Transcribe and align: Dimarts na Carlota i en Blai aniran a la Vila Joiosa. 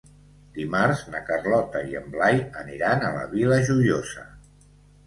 Dimarts 0.53 1.03
na 1.15 1.21
Carlota 1.27 1.83
i 1.91 1.95
en 2.01 2.09
Blai 2.17 2.43
aniran 2.65 3.07
a 3.11 3.17
la 3.21 3.25
Vila 3.37 3.63
Joiosa. 3.71 4.29